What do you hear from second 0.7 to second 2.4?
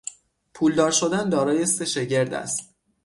شدن دارای سه شگرد